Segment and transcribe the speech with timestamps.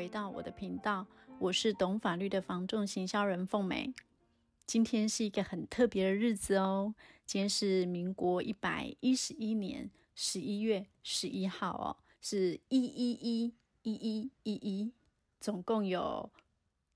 [0.00, 1.06] 回到我的频道，
[1.38, 3.92] 我是懂法律的房仲行销人凤美。
[4.64, 6.94] 今天是一个很特别的日子哦，
[7.26, 13.52] 今天是民国一百一十一年十一月十一号哦，是一一一
[13.82, 14.92] 一一一一，
[15.38, 16.30] 总共有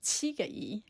[0.01, 0.83] 七个一，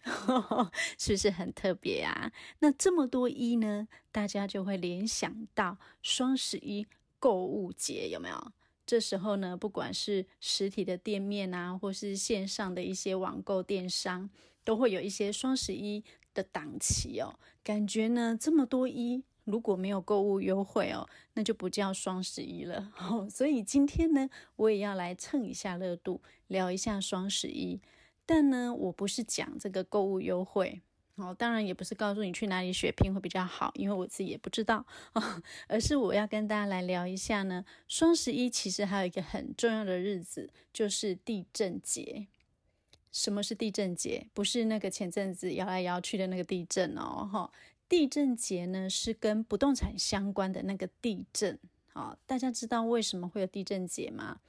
[0.97, 2.31] 是不是很特别啊？
[2.61, 6.87] 那这么多一呢，大家就会联想到双十一
[7.19, 8.53] 购物节，有没有？
[8.87, 14.29] 这时候呢，不管是实体的店面啊，或是线上的一些网购电商，
[14.63, 17.39] 都会有一些双十一的档期哦。
[17.63, 22.93] 感觉呢，这么多一，如果没有购物优惠哦，那就不叫双十一了。
[23.01, 27.81] 哦，所以今天呢，我也要来蹭一下热度，聊一下双十一。
[28.27, 30.83] 但呢，我不是讲这个购物优惠。
[31.17, 37.65] 哦，当然也不是告诉你去哪里血拼会比较好，因为我自己也不知道哦， 而是我要跟大家来聊一下呢。
[37.87, 42.27] 双十一其实还有一个很重要的日子，就是地震节。
[43.13, 44.27] 什么是地震节？
[44.35, 47.51] 不是那个前阵子摇来摇去的那个地震哦，哈。
[47.89, 51.57] 地震节呢是跟不动产相关的那个地震。
[51.93, 54.41] 好，大家知道为什么会有地震节吗？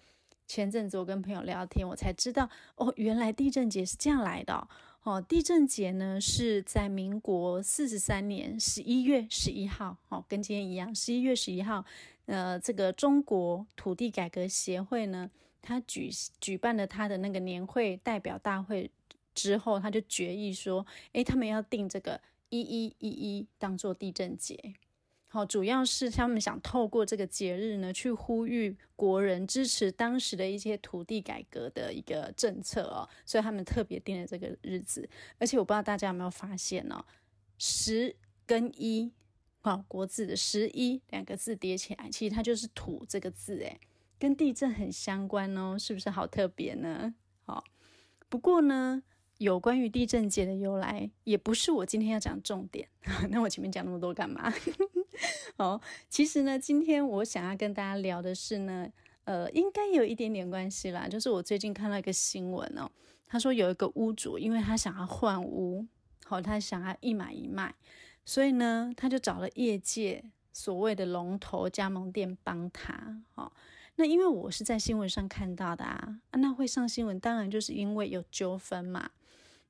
[0.47, 4.67] 前阵子我跟朋友聊天，我才知道哦，原来地震节是这样来的。
[5.05, 11.85] 哦地震节呢是在民国四十三年十一月十一号，哦，跟今天一样，十一月十一号。
[12.25, 15.29] 呃，这个中国土地改革协会呢，
[15.61, 16.09] 他举
[16.41, 18.89] 举办了他的那个年会代表大会
[19.35, 24.73] 之后，他就决议说，诶，他们要定这个一一一一当做地震节。
[25.35, 35.09] 哦，主要是他们想透过这个节日呢，去呼吁国人支持当时的一些土地改革的一个政策哦，所以他们特别定了这个日子。
[35.37, 37.03] 而且我不知道大家有没有发现哦，
[37.57, 39.11] 十跟一，
[39.63, 43.77] 哦，国字的十一两个字叠起来，其实它就是土这个字，诶，
[44.17, 47.13] 跟地震很相关哦，是不是好特别呢？
[47.45, 47.61] 好，
[48.29, 49.03] 不过呢。
[49.39, 52.87] 有关于地震节的由来，也不是我今天要讲重点。
[53.29, 54.49] 那我前面讲那么多干嘛？
[55.57, 58.87] 哦，其实呢，今天我想要跟大家聊的是呢，
[59.23, 61.07] 呃，应该有一点点关系啦。
[61.07, 62.89] 就是我最近看到一个新闻哦，
[63.25, 65.85] 他说有一个屋主，因为他想要换屋，
[66.25, 67.73] 好，他想要一买一卖，
[68.25, 70.23] 所以呢，他就找了业界。
[70.57, 73.51] 所谓的龙头加盟店帮他，哦，
[73.97, 79.09] 那因为我是在新闻上看到的啊，那会上新闻，当然就是因为有纠纷嘛。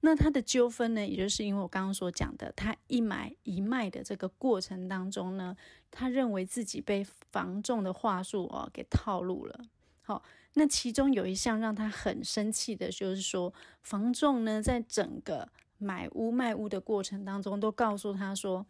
[0.06, 5.58] 那他的纠纷呢，也就是因为我刚刚所讲的，他一买一卖的这个过程当中呢，
[5.90, 9.60] 他认为自己被房仲的话术哦给套路了。
[10.04, 10.24] 好，
[10.54, 13.52] 那其中有一项让他很生气的，就是说
[13.82, 15.50] 房仲呢，在整个
[15.80, 18.66] 买屋卖屋的过程当中，都告诉他说，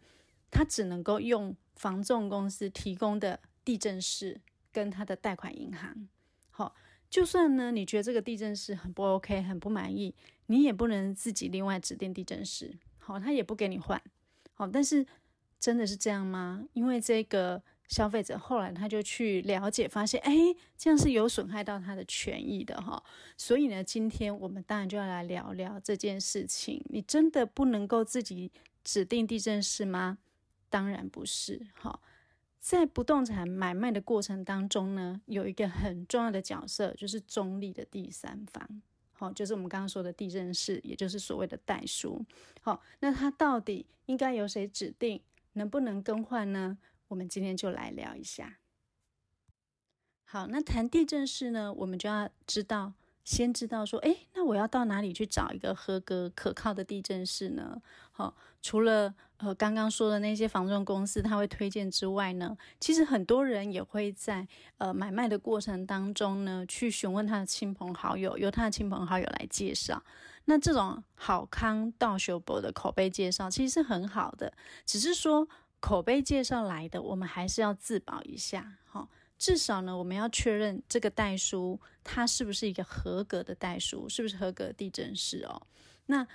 [0.50, 1.54] 他只能够用。
[1.76, 4.40] 房仲公司提供的地震室
[4.72, 6.08] 跟他的贷款银行，
[6.48, 6.74] 好，
[7.10, 10.14] 就算呢你觉得这个地震室很不 OK，很不满意，
[10.46, 14.00] 你也不能自己另外指定地震士，好，他也不给你换，
[14.54, 15.06] 好，但是
[15.58, 16.64] 真的是这样吗？
[16.72, 20.34] 因为这个消费者后来他就去了解，发现，哎，
[20.76, 23.02] 这样是有损害到他的权益的哈，
[23.36, 28.50] 所以呢，今天我们当然就要来聊聊这件事情，你真的不能够自己
[28.82, 30.18] 指定地震士吗？
[30.68, 32.00] 当然不是，哈，
[32.58, 38.82] 在不动产买卖的过程当中呢，有一个很重要的角色，就是中立的第三方，
[39.18, 42.22] 好，就是我们刚刚说的地震式，也就是所谓的代书，
[42.60, 45.22] 好，那它到底应该由谁指定，
[45.54, 46.76] 能不能更换呢？
[47.08, 48.58] 我们今天就来聊一下。
[50.24, 52.92] 好，那谈地震式呢，我们就要知道。
[53.26, 57.82] 先知道说，诶，那我要到哪里去找一个合格可靠的地震士呢？
[58.12, 64.46] 好、哦，除了呃刚刚说的那些房仲公司他会推荐之外呢，其实很多人也会在
[64.78, 70.00] 呃买卖的过程当中呢，去询问他的亲朋好友，由他的亲朋好友来介绍。
[70.44, 74.52] 那这种好康道修博的口碑介绍其实是很好的，
[74.84, 75.48] 只是说
[75.80, 78.78] 口碑介绍来的，我们还是要自保一下，
[79.38, 85.60] 至少呢，我们要确认这个代书他是不是一个合格的代书，是不是合格的地震师哦？
[86.06, 86.26] 那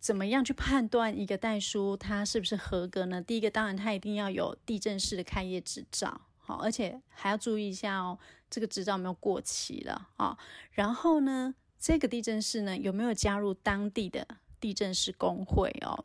[0.00, 3.22] 怎么样去判断一个代书他是不是合格呢？
[3.22, 8.18] 第一个，当然他一定要有地震师的开业执照，好，而且还要注意一下哦，
[8.50, 10.36] 这个执照有没有过期了啊？
[10.72, 14.26] 然后呢，这个地震师呢有没有加入当地的
[14.58, 16.04] 地震师工会哦？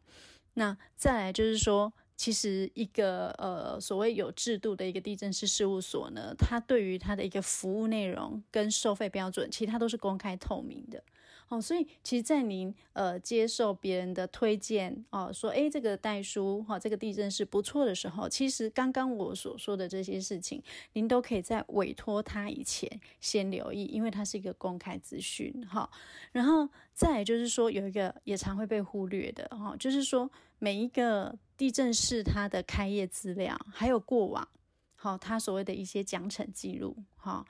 [0.53, 1.93] 那再来就是说。
[2.17, 11.03] 其实，一个呃所谓有制度的一个地震师事务所呢，它对于它的一个服务内容跟收费标准，其实它都是公开透明的。
[11.47, 20.61] 哦，所以其实，在您呃接受别人的推荐哦，说诶这个代书哈、这个地政士不错的时候，其实刚刚我所说的这些事情，
[20.93, 22.89] 您都可以在委托他以前
[23.21, 25.89] 先留意，因为它是一个公开资讯哈、
[26.31, 34.47] 然后再就是说，有一个也常会被忽略的哈、就是说每一个地震室它的开业资料，还有过往
[34.95, 37.45] 好、哦，他所谓的一些奖惩记录哈。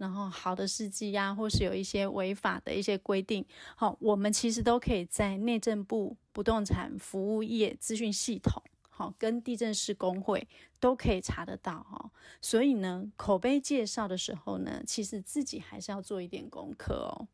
[0.00, 3.44] 然后好的事迹呀，或是有一些违法的一些规定，
[3.76, 10.48] 好，我们其实都可以在内政部不动产服务业资讯系统，好，跟地政士公会
[10.80, 12.10] 都可以查得到哈。
[12.40, 17.28] 所以呢，口碑介绍的时候呢，其实自己还是要做一点功课哦。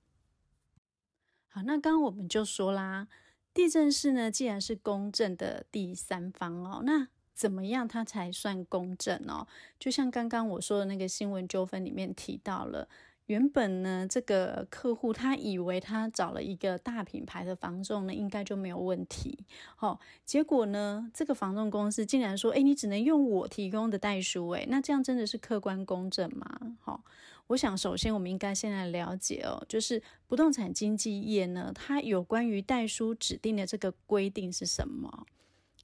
[1.46, 3.06] 好，那刚刚我们就说啦，
[3.54, 9.46] 地政士呢，既然是公正的第三方哦，那怎么样，它才算公正哦？
[9.78, 12.88] 就像刚刚我说的那个新闻纠纷里面提到了，
[13.26, 19.38] 原本呢，这个客户他以为他找了一个大品牌的房仲呢，应该就没有问题。
[19.76, 26.76] 好、哦，结果呢，这个房仲公司竟然说：“诶，你只能用我提供的代书。”诶，那这样真的是客观公正吗？
[26.80, 27.04] 好、
[27.48, 35.26] 我想首先我们应该先来了解哦，就是不动产经纪业呢，它有关于代书指定的这个规定是什么？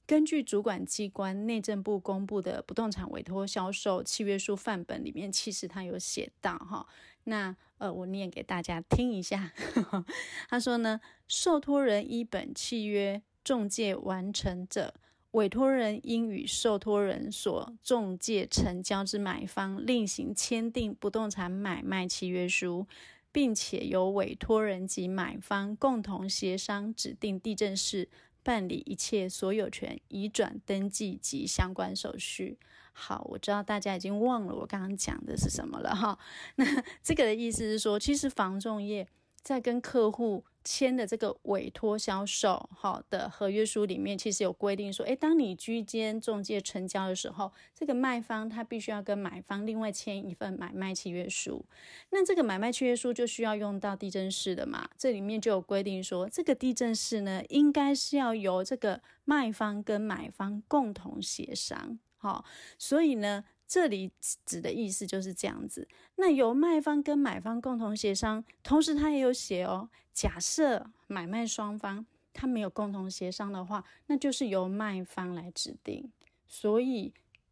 [0.05, 6.85] 根据主管机关内政部公布的不动产委托销售契约书范本里面，其实他有写到哈，
[7.23, 9.53] 那呃，我念给大家听一下。
[10.49, 14.93] 他说呢，受托人依本契约中介完成者，
[15.31, 22.85] 委托人应与受托人所中介成交之买方另行签订不动产买卖契约书，
[23.31, 28.09] 并且由委托人及买方共同协商指定地政士。
[28.43, 32.59] 办理一切所有权移转登记及相关手续。
[32.91, 36.19] 好，我知道大家已经忘了我刚刚讲的是什么了哈。
[36.57, 36.65] 那
[37.01, 39.07] 这个的意思是说，其实房仲业
[39.41, 40.45] 在跟客户。
[40.63, 51.65] 签的这个委托销售好的合约书里面，其实有规定说，诶，当你居间中介成交的时候，这个卖方他必须要跟买方另外签一份买卖契约书。
[52.11, 54.89] 那这个买卖契约书就需要用到地政士的嘛？
[54.97, 61.99] 这里面就有规定说，这个地政士呢，应该是要由这个卖方跟买方共同协商。
[62.17, 62.45] 好，
[62.77, 63.43] 所以呢。
[63.73, 64.11] 这里
[64.45, 65.87] 指的意思就是这样子。
[66.17, 69.89] 那由卖方跟买方共同协商，同时他也有写哦。
[70.13, 76.11] 假设买卖双方他没有共同协商的话，那就是由卖方来指定。
[76.45, 77.11] 所以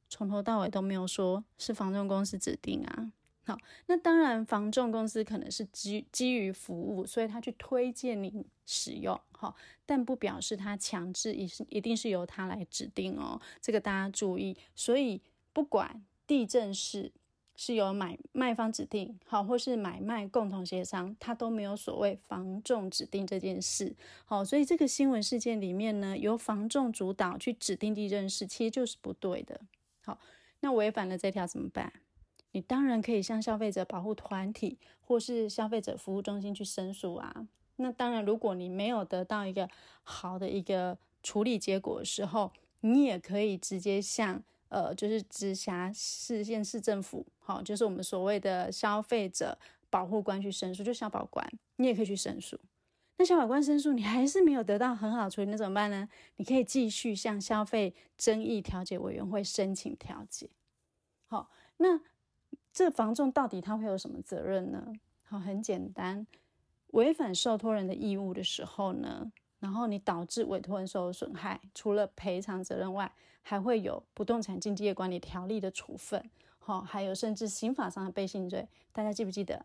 [0.10, 3.12] 从头到尾都没有说是房仲公司指定啊。
[3.44, 3.58] 好，
[3.88, 9.20] 那当然房仲公司可能是基基于服务，所以他去推荐你使用。
[9.32, 9.56] 好，
[9.88, 13.42] 但不表示他强制一一定是由他来指定哦。
[13.60, 14.56] 这个大家注意。
[14.76, 15.20] 所以
[15.52, 16.06] 不管。
[16.32, 17.12] 地政士
[17.58, 23.94] 是由买卖方指定，好，或是买卖共同协商，它都没有所谓房仲指定这件事，
[24.24, 29.60] 好，所以这个新闻事件里面呢，由房仲主导去指定地政士，其实就是不对的。
[30.06, 30.18] 好，
[30.62, 31.92] 那违反了这条怎么办？
[32.54, 37.46] 你当然可以向消费者保护团体或是消费者服务中心去申诉啊。
[37.76, 39.70] 那当然，如果你没有得到一个
[40.04, 44.42] 好的一个处理结果的时候，你也可以直接向。
[44.72, 49.58] 呃，就是直辖市县市政府，好，就是我们所谓的消费者
[49.90, 52.58] 保护官去申诉，就消保官，你也可以去申诉。
[53.18, 56.08] 那消保官申诉，你还是没有得到很好处理，那怎么办呢？
[56.38, 60.50] 你可以继续向消费争议调解委员会申请调解。
[61.28, 62.00] 好，那
[62.72, 64.94] 这房仲到底他会有什么责任呢？
[65.24, 66.26] 好，很简单，
[66.88, 69.32] 违反受托人的义务的时候呢，
[69.62, 73.10] 然后你导致委托人受到损害，除了赔偿责任外，
[73.42, 78.68] 还会有不动产经纪业管理条例的处分，好，还有甚至刑法上的背信罪。
[78.92, 79.64] 大家记不记得？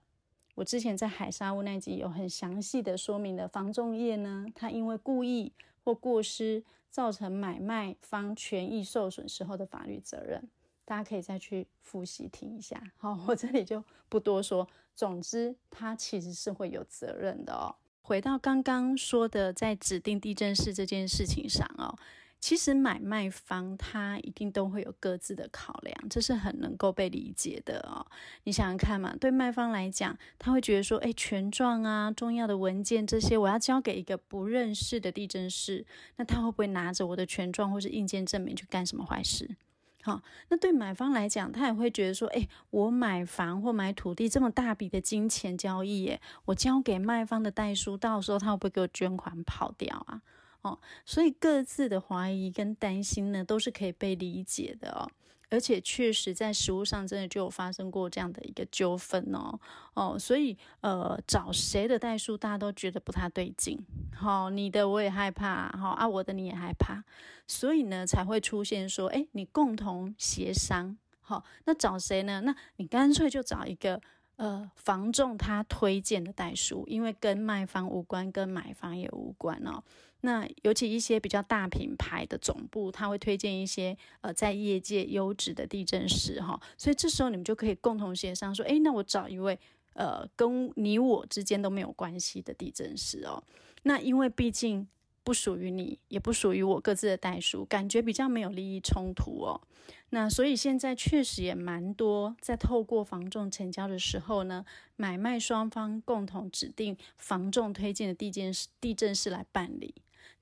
[0.54, 5.50] 我之前在海沙屋那集有很详细的说明的，房仲业呢，它因为故意
[5.82, 10.46] 或过失造成买卖方权益受损时候的法律责任，
[10.84, 12.82] 大家可以再去复习听一下。
[12.98, 14.68] 好，我这里就不多说。
[14.94, 17.74] 总之，它其实是会有责任的哦。
[18.06, 21.98] 回到刚刚说的，在指定地政士这件事情上哦，
[22.38, 28.06] 其实买卖方他一定都会有各自的考量，这是很能够被理解的哦。
[28.44, 35.84] 你想想看嘛，对卖方来讲，他会觉得说，哎，权状啊、重要的文件这些，我要交给一个不认识的地政士，
[36.14, 39.56] 那他会不会拿着我的权状或是印鉴证明去干什么坏事？
[40.06, 50.22] 好，那对买方来讲，他也会觉得说，哎，我买房或买土地这么大笔的金钱交易，耶，我交给卖方的代书，到时候他会不会给我捐款跑掉啊？
[50.62, 55.10] 哦，所以各自的怀疑跟担心呢，都是可以被理解的哦。
[55.50, 59.58] 而且确实在实物上真的就有发生过这样的一个纠纷哦
[59.94, 63.78] 哦，所以呃找谁的代书大家都觉得不太对劲，
[64.14, 67.02] 好、你的我也害怕，好、啊我的你也害怕，
[67.46, 72.42] 所以呢才会出现说，哎，你共同协商，好、那找谁呢？
[72.42, 74.00] 那你干脆就找一个。
[74.36, 79.82] 呃，房仲他推荐的代书，因为跟卖方无关，跟买方也无关哦。
[80.26, 86.60] 那尤其一些比较大品牌的总部，他会推荐一些呃在业界优质的地震师哈、哦。
[86.76, 89.58] 所以这时候你们就可以共同协商说，诶，那我找一位
[89.94, 93.42] 呃跟你我之间都没有关系的地震师哦。
[93.84, 94.86] 那因为毕竟。
[95.26, 99.60] 不属于你，也不属于我，各自的代数，感觉比较没有利益冲突哦。
[100.10, 104.64] 那所以现在确实也蛮多，在透过房仲成交的时候呢，
[104.94, 109.96] 买卖双方共同指定房仲推荐的地政士、地政士来办理，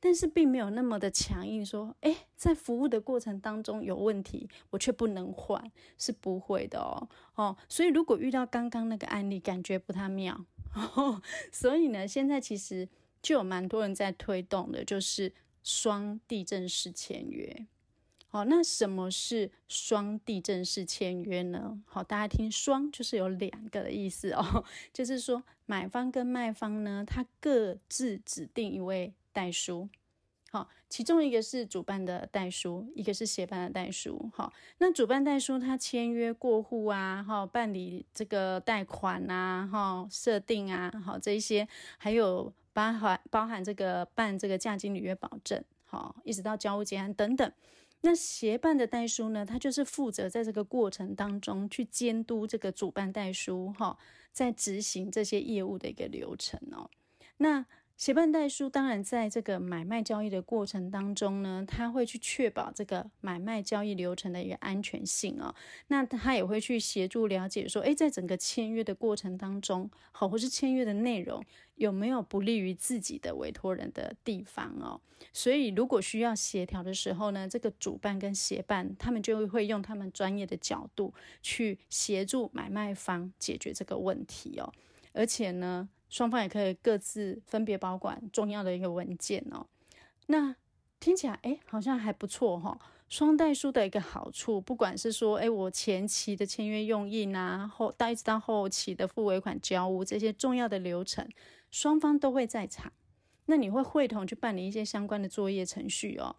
[0.04, 7.08] 但是并没有那么的强硬，说，诶，在服务的过程当中有问题，我却不能换，是不会的哦。
[7.36, 10.44] 哦，所以如果遇到刚刚那个案例，感觉不太妙。
[10.74, 12.86] 哦， 所以呢，现在其实。
[13.24, 15.32] 就有蛮多人在推动的，就是
[15.62, 17.66] 双地震式签约。
[18.26, 21.82] 好，那什么是双地震式签约呢？
[21.86, 29.90] 好，大家听“双”就是有两个的意思哦， 就是说买方跟卖方呢，他各自指定一位代书。
[30.50, 34.30] 好，其中一个是主办的代书，一个是协办的代书。
[34.32, 42.50] 好，那主办代书他签约过户啊，哈，办理这个贷款啊，哈，设定啊，好，这一些还有。
[42.74, 47.52] 包含包含这个办这个价金履约保证，好，一直到交屋结案等等。
[48.00, 53.96] 那协办的代书呢，他就是负责在这个过程当中去监督这个主办代书，哈，
[54.32, 56.90] 在执行这些业务的一个流程哦。
[57.36, 57.64] 那
[57.96, 65.54] 协办代书当然在这个买卖交易的过程当中呢，他会去确保这个买卖交易流程的一个安全性哦。
[65.86, 71.42] 那他也会去协助了解说，诶，在整个签约的过程当中，好，或是签约的内容
[71.76, 75.00] 有没有不利于自己的委托人的地方哦。
[75.32, 84.72] 所以如果需要协调的时候呢，这个主办跟协办他们就会用他们专业的角度去协助买卖方解决这个问题哦。
[85.12, 85.88] 而且呢。
[86.14, 89.66] 双方也可以各自分别保管重要的一个文件哦。
[90.26, 90.54] 那
[91.00, 92.78] 听起来哎，好像还不错哈、哦。
[93.08, 101.28] 双代书的一个好处，不管是说哎，我前期的签约用印啊，后到一直到后期的付尾款交屋这些重要的流程，
[101.72, 102.92] 双方都会在场。
[103.46, 106.36] 那你会会同去办理一些相关的作业程序哦。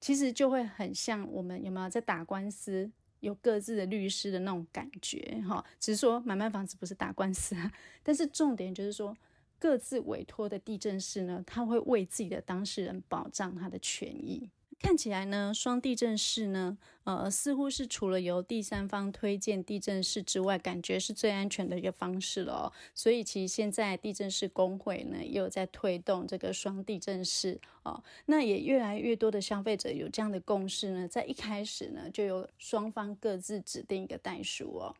[0.00, 2.90] 其实就会很像我们有没有在打官司？
[3.20, 7.72] 有各自的律师的那种感觉，哈，只是说买卖房子不是打官司啊，
[8.02, 9.16] 但是重点就是说，
[9.58, 14.50] 各自委托的地震师呢，他会为自己的当事人保障他的权益。
[14.80, 22.72] 看起来呢，双地政士呢，呃，似乎是除了由第三方推荐地政士之外，感觉是最安全的一个方式了哦。
[22.94, 28.00] 所以，其实现在地政士公会呢，也有在推动这个双地政士哦。
[28.26, 34.94] 那也越来越多的消费者有这样的共识呢，在一开始呢，就由双方各自指定一个代书哦。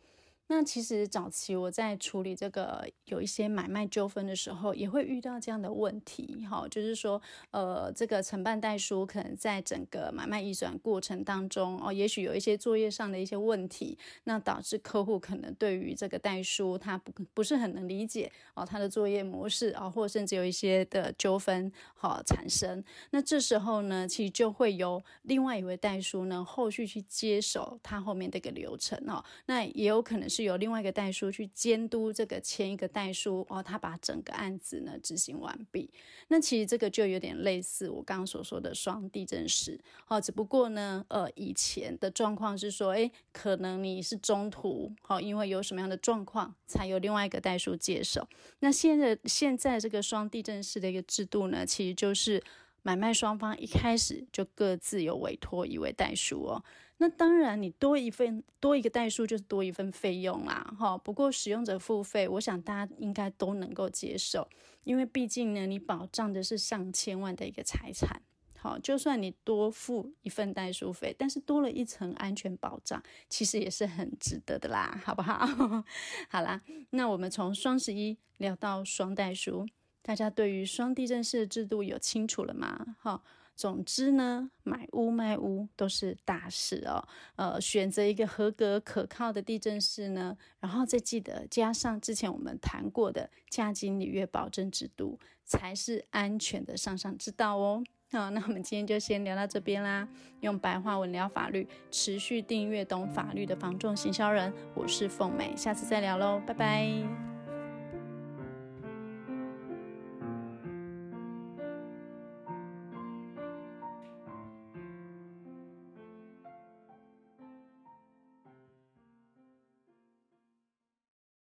[0.51, 22.83] 那其实早期我在处理这个有一些买卖纠纷的时候，也会遇到这样的问题，哈，就是说，呃，这个承办代书可能在整个买卖移转过程当中，哦，也许有一些作业上的一些问题，那导致客户可能对于这个代书他不不是很能理解哦，他的作业模式啊，或甚至有一些的纠纷哈产生。
[23.11, 30.38] 那这时候呢，其实就会由另外一位代书呢，后续去接手他后面这个流程哦，那也有可能是。
[30.39, 35.91] 是由另外一个代书去监督这个前一个代书哦，他把整个案子呢执行完毕。
[36.29, 48.29] 那其实这个就有点类似我刚刚所说的双地政士哦，只不过呢，呃，以前的状况是说，诶，可能你是中途哦，因为有什么样的状况，才由另外一个代书接手。
[48.61, 52.41] 那现在现在这个双地政士的一个制度呢，其实就是。
[52.81, 56.65] 买卖双方一开始就各自有委托一位代书哦，
[57.01, 60.99] 那当然你多一份多一个代数就是多一份费用啦，哈。
[60.99, 64.49] 不过使用者付费，我想大家应该都能够接受，
[64.85, 68.21] 因为毕竟呢，你保障的是上千万的一个财产，
[68.59, 75.47] 好，就算你多付一份代书费，但是多了一层安全保障，其实也是很值得的啦，好不好？
[76.29, 79.67] 好啦，那我们从双十一聊到双代书。
[80.01, 82.97] 大家对于双地震式的制度有清楚了吗？
[82.99, 83.23] 哈，
[83.59, 87.05] 总之呢，买屋卖屋都是大事哦。
[87.35, 97.83] 呃，选择一个合格可靠的地震士呢，然后再记得加上之前我们谈过的价金履约保证制度，才是安全的上上之道哦。
[98.13, 100.09] 好，那我们今天就先聊到这边啦。
[100.41, 107.28] 用白话文聊法律，持续订阅懂法律的房重行销人，我是凤美，下次再聊喽，拜拜。